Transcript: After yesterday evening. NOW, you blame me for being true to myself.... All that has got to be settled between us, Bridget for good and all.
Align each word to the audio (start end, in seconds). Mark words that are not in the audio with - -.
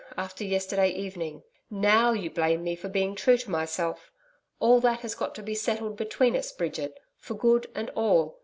After 0.17 0.43
yesterday 0.43 0.89
evening. 0.89 1.43
NOW, 1.69 2.13
you 2.13 2.31
blame 2.31 2.63
me 2.63 2.75
for 2.75 2.89
being 2.89 3.13
true 3.13 3.37
to 3.37 3.51
myself.... 3.51 4.09
All 4.59 4.79
that 4.79 5.01
has 5.01 5.13
got 5.13 5.35
to 5.35 5.43
be 5.43 5.53
settled 5.53 5.95
between 5.95 6.35
us, 6.35 6.51
Bridget 6.51 6.99
for 7.19 7.35
good 7.35 7.69
and 7.75 7.91
all. 7.91 8.39